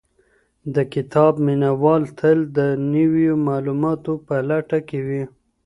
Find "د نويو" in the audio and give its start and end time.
2.57-3.35